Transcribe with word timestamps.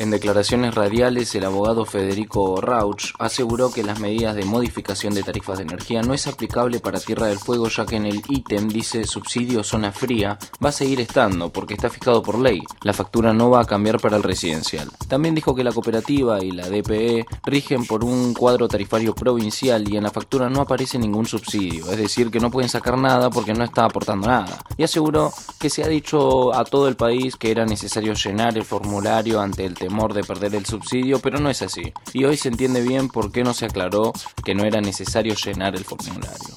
En 0.00 0.10
declaraciones 0.10 0.74
radiales, 0.74 1.34
el 1.34 1.44
abogado 1.44 1.84
Federico 1.84 2.58
Rauch 2.62 3.12
aseguró 3.18 3.70
que 3.70 3.82
las 3.82 4.00
medidas 4.00 4.34
de 4.34 4.46
modificación 4.46 5.12
de 5.12 5.22
tarifas 5.22 5.58
de 5.58 5.64
energía 5.64 6.00
no 6.00 6.14
es 6.14 6.26
aplicable 6.26 6.80
para 6.80 6.98
Tierra 6.98 7.26
del 7.26 7.38
Fuego 7.38 7.68
ya 7.68 7.84
que 7.84 7.96
en 7.96 8.06
el 8.06 8.22
ítem 8.26 8.68
dice 8.68 9.04
subsidio 9.04 9.62
zona 9.62 9.92
fría 9.92 10.38
va 10.64 10.70
a 10.70 10.72
seguir 10.72 11.02
estando 11.02 11.52
porque 11.52 11.74
está 11.74 11.90
fijado 11.90 12.22
por 12.22 12.38
ley. 12.38 12.62
La 12.80 12.94
factura 12.94 13.34
no 13.34 13.50
va 13.50 13.60
a 13.60 13.66
cambiar 13.66 14.00
para 14.00 14.16
el 14.16 14.22
residencial. 14.22 14.88
También 15.06 15.34
dijo 15.34 15.54
que 15.54 15.64
la 15.64 15.72
cooperativa 15.72 16.42
y 16.42 16.52
la 16.52 16.70
DPE 16.70 17.26
rigen 17.44 17.84
por 17.84 18.02
un 18.02 18.32
cuadro 18.32 18.68
tarifario 18.68 19.14
provincial 19.14 19.86
y 19.86 19.98
en 19.98 20.04
la 20.04 20.10
factura 20.10 20.48
no 20.48 20.62
aparece 20.62 20.98
ningún 20.98 21.26
subsidio, 21.26 21.90
es 21.92 21.98
decir 21.98 22.30
que 22.30 22.40
no 22.40 22.50
pueden 22.50 22.70
sacar 22.70 22.96
nada 22.96 23.28
porque 23.28 23.52
no 23.52 23.64
está 23.64 23.84
aportando 23.84 24.28
nada. 24.28 24.64
Y 24.78 24.82
aseguró 24.82 25.30
que 25.58 25.68
se 25.68 25.84
ha 25.84 25.88
dicho 25.88 26.54
a 26.54 26.64
todo 26.64 26.88
el 26.88 26.96
país 26.96 27.36
que 27.36 27.50
era 27.50 27.66
necesario 27.66 28.14
llenar 28.14 28.56
el 28.56 28.64
formulario 28.64 29.42
ante 29.42 29.66
el 29.66 29.74
tema 29.74 29.89
de 29.90 30.24
perder 30.24 30.54
el 30.54 30.64
subsidio, 30.64 31.18
pero 31.18 31.38
no 31.40 31.50
es 31.50 31.62
así. 31.62 31.92
Y 32.12 32.24
hoy 32.24 32.36
se 32.36 32.48
entiende 32.48 32.80
bien 32.80 33.08
por 33.08 33.32
qué 33.32 33.42
no 33.42 33.52
se 33.52 33.66
aclaró 33.66 34.12
que 34.44 34.54
no 34.54 34.64
era 34.64 34.80
necesario 34.80 35.34
llenar 35.34 35.74
el 35.74 35.84
formulario. 35.84 36.54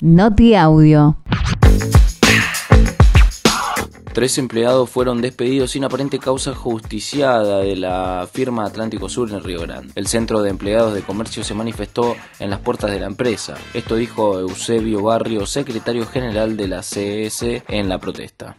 Noti 0.00 0.54
Audio. 0.54 1.16
Tres 4.12 4.38
empleados 4.38 4.90
fueron 4.90 5.20
despedidos 5.20 5.70
sin 5.70 5.84
aparente 5.84 6.18
causa 6.18 6.54
justiciada 6.54 7.60
de 7.60 7.76
la 7.76 8.28
firma 8.30 8.64
Atlántico 8.64 9.08
Sur 9.08 9.30
en 9.30 9.44
Río 9.44 9.60
Grande. 9.60 9.92
El 9.94 10.06
Centro 10.06 10.42
de 10.42 10.50
Empleados 10.50 10.94
de 10.94 11.02
Comercio 11.02 11.44
se 11.44 11.54
manifestó 11.54 12.16
en 12.38 12.50
las 12.50 12.60
puertas 12.60 12.90
de 12.90 13.00
la 13.00 13.06
empresa. 13.06 13.56
Esto 13.74 13.96
dijo 13.96 14.38
Eusebio 14.38 15.02
Barrio, 15.02 15.46
secretario 15.46 16.06
general 16.06 16.56
de 16.56 16.68
la 16.68 16.80
CS, 16.80 17.62
en 17.68 17.88
la 17.88 17.98
protesta 17.98 18.56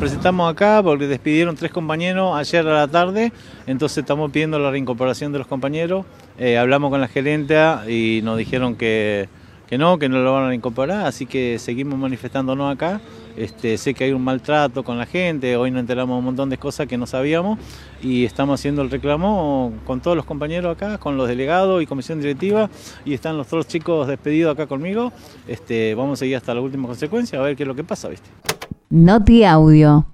presentamos 0.00 0.50
acá 0.50 0.80
porque 0.82 1.06
despidieron 1.06 1.54
tres 1.56 1.70
compañeros 1.70 2.34
ayer 2.34 2.66
a 2.66 2.72
la 2.72 2.88
tarde, 2.88 3.34
entonces 3.66 3.98
estamos 3.98 4.30
pidiendo 4.30 4.58
la 4.58 4.70
reincorporación 4.70 5.30
de 5.30 5.38
los 5.38 5.46
compañeros. 5.46 6.06
Eh, 6.38 6.56
hablamos 6.56 6.90
con 6.90 7.02
la 7.02 7.06
gerente 7.06 7.54
y 7.86 8.22
nos 8.22 8.38
dijeron 8.38 8.76
que, 8.76 9.28
que, 9.68 9.76
no, 9.76 9.98
que 9.98 10.08
no 10.08 10.20
lo 10.20 10.32
van 10.32 10.44
a 10.44 10.48
reincorporar, 10.48 11.04
así 11.04 11.26
que 11.26 11.58
seguimos 11.58 11.98
manifestándonos 11.98 12.72
acá. 12.72 13.02
Este, 13.36 13.76
sé 13.76 13.92
que 13.92 14.04
hay 14.04 14.12
un 14.12 14.24
maltrato 14.24 14.82
con 14.82 14.96
la 14.96 15.04
gente, 15.04 15.54
hoy 15.56 15.70
nos 15.70 15.80
enteramos 15.80 16.18
un 16.18 16.24
montón 16.24 16.48
de 16.48 16.56
cosas 16.56 16.86
que 16.86 16.96
no 16.96 17.06
sabíamos 17.06 17.58
y 18.02 18.24
estamos 18.24 18.58
haciendo 18.58 18.80
el 18.80 18.90
reclamo 18.90 19.74
con 19.84 20.00
todos 20.00 20.16
los 20.16 20.24
compañeros 20.24 20.74
acá, 20.74 20.96
con 20.96 21.18
los 21.18 21.28
delegados 21.28 21.82
y 21.82 21.86
comisión 21.86 22.20
directiva 22.22 22.70
y 23.04 23.12
están 23.12 23.36
los 23.36 23.48
otros 23.48 23.68
chicos 23.68 24.08
despedidos 24.08 24.54
acá 24.54 24.66
conmigo. 24.66 25.12
Este, 25.46 25.94
vamos 25.94 26.18
a 26.18 26.20
seguir 26.20 26.36
hasta 26.36 26.54
la 26.54 26.62
última 26.62 26.88
consecuencia 26.88 27.38
a 27.38 27.42
ver 27.42 27.54
qué 27.54 27.64
es 27.64 27.68
lo 27.68 27.74
que 27.74 27.84
pasa, 27.84 28.08
¿viste? 28.08 28.30
Noti 28.92 29.44
Audio. 29.44 30.04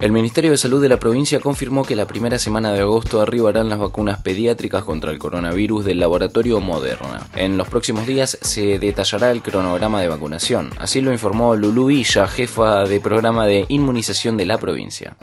El 0.00 0.10
Ministerio 0.10 0.50
de 0.50 0.56
Salud 0.58 0.82
de 0.82 0.88
la 0.88 0.98
provincia 0.98 1.38
confirmó 1.38 1.84
que 1.84 1.94
la 1.94 2.08
primera 2.08 2.36
semana 2.40 2.72
de 2.72 2.80
agosto 2.80 3.20
arribarán 3.20 3.68
las 3.68 3.78
vacunas 3.78 4.20
pediátricas 4.20 4.82
contra 4.82 5.12
el 5.12 5.20
coronavirus 5.20 5.84
del 5.84 6.00
laboratorio 6.00 6.58
Moderna. 6.58 7.28
En 7.36 7.56
los 7.56 7.68
próximos 7.68 8.08
días 8.08 8.36
se 8.40 8.80
detallará 8.80 9.30
el 9.30 9.40
cronograma 9.40 10.00
de 10.00 10.08
vacunación. 10.08 10.70
Así 10.80 11.00
lo 11.00 11.12
informó 11.12 11.54
Lulu 11.54 11.86
Villa, 11.86 12.26
jefa 12.26 12.86
de 12.86 12.98
programa 12.98 13.46
de 13.46 13.64
inmunización 13.68 14.36
de 14.36 14.46
la 14.46 14.58
provincia 14.58 15.16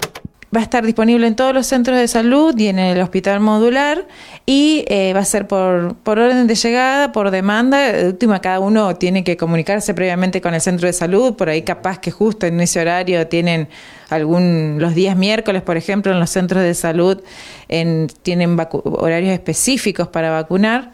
va 0.56 0.60
a 0.60 0.64
estar 0.64 0.86
disponible 0.86 1.28
en 1.28 1.36
todos 1.36 1.54
los 1.54 1.66
centros 1.66 1.98
de 1.98 2.08
salud 2.08 2.58
y 2.58 2.68
en 2.68 2.78
el 2.78 3.00
hospital 3.02 3.40
modular 3.40 4.06
y 4.46 4.84
eh, 4.88 5.14
va 5.14 5.22
a 5.22 5.26
ser 5.26 5.48
por, 5.48 5.96
por 5.96 6.20
orden 6.20 6.46
de 6.48 6.56
llegada, 6.56 7.12
por 7.12 7.32
demanda. 7.32 7.92
De 7.92 8.08
última, 8.08 8.42
cada 8.42 8.60
uno 8.60 8.96
tiene 8.96 9.24
que 9.24 9.38
comunicarse 9.38 9.94
previamente 9.94 10.42
con 10.42 10.54
el 10.54 10.62
centro 10.62 10.88
de 10.88 10.94
salud, 10.94 11.36
por 11.36 11.50
ahí 11.50 11.62
capaz 11.62 12.00
que 12.00 12.12
justo 12.12 12.46
en 12.46 12.60
ese 12.60 12.82
horario 12.82 13.28
tienen 13.28 13.70
algún 14.10 14.78
los 14.80 14.94
días 14.94 15.16
miércoles, 15.16 15.62
por 15.62 15.78
ejemplo, 15.78 16.12
en 16.12 16.20
los 16.20 16.30
centros 16.30 16.64
de 16.64 16.74
salud 16.74 17.22
en, 17.70 18.08
tienen 18.22 18.58
horarios 18.72 19.32
específicos 19.32 20.10
para 20.10 20.32
vacunar 20.32 20.92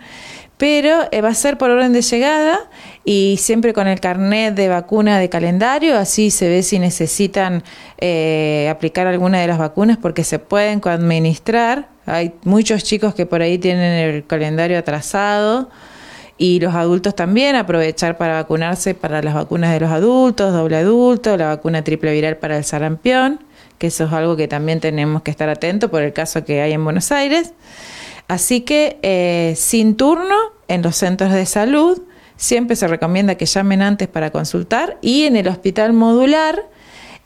pero 0.58 1.08
eh, 1.12 1.22
va 1.22 1.30
a 1.30 1.34
ser 1.36 1.58
por 1.58 1.70
orden 1.70 1.94
de 1.94 2.02
llegada 2.02 2.60
y 3.06 3.38
siempre 3.40 3.74
con 3.74 3.88
el 3.88 4.00
carnet 4.00 4.56
de 4.56 4.68
vacuna 4.68 5.20
de 5.20 5.30
calendario, 5.30 5.98
así 5.98 6.32
se 6.32 6.50
ve 6.50 6.64
si 6.64 6.80
necesitan 6.80 7.64
eh, 8.00 8.68
aplicar 8.70 9.06
alguna 9.08 9.40
de 9.40 9.48
las 9.48 9.60
vacunas 9.60 9.98
porque 9.98 10.24
se 10.24 10.40
pueden 10.40 10.82
administrar. 10.84 11.90
Hay 12.06 12.34
muchos 12.44 12.84
chicos 12.84 13.14
que 13.14 13.26
por 13.26 13.42
ahí 13.42 13.60
tienen 13.60 13.94
el 13.94 14.26
calendario 14.26 14.80
atrasado 14.80 15.70
y 16.40 16.60
los 16.60 16.74
adultos 16.74 17.16
también 17.16 17.56
aprovechar 17.56 18.18
para 18.18 18.34
vacunarse 18.36 18.96
para 18.96 19.22
las 19.22 19.36
vacunas 19.36 19.72
de 19.74 19.80
los 19.80 19.92
adultos, 19.92 20.54
doble 20.54 20.78
adulto, 20.78 21.38
la 21.38 21.48
vacuna 21.48 21.84
triple 21.84 22.14
viral 22.14 22.38
para 22.38 22.58
el 22.58 22.64
sarampión, 22.64 23.40
que 23.78 23.88
eso 23.88 24.06
es 24.06 24.14
algo 24.14 24.36
que 24.36 24.48
también 24.48 24.80
tenemos 24.80 25.22
que 25.22 25.32
estar 25.32 25.50
atentos 25.50 25.90
por 25.90 26.02
el 26.02 26.14
caso 26.14 26.44
que 26.46 26.62
hay 26.62 26.74
en 26.74 26.84
Buenos 26.84 27.12
Aires. 27.12 27.54
Así 28.28 28.62
que 28.62 29.00
eh, 29.04 29.54
sin 29.56 29.96
turno 29.96 30.36
en 30.68 30.82
los 30.82 30.96
centros 30.96 31.32
de 31.32 31.46
salud, 31.46 32.02
siempre 32.36 32.76
se 32.76 32.88
recomienda 32.88 33.36
que 33.36 33.46
llamen 33.46 33.82
antes 33.82 34.08
para 34.08 34.32
consultar 34.32 34.98
y 35.02 35.24
en 35.24 35.36
el 35.36 35.48
hospital 35.48 35.94
modular 35.94 36.68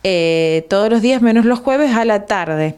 eh, 0.03 0.65
todos 0.69 0.89
los 0.89 1.01
días 1.01 1.21
menos 1.21 1.45
los 1.45 1.59
jueves 1.59 1.95
a 1.95 2.05
la 2.05 2.25
tarde. 2.25 2.77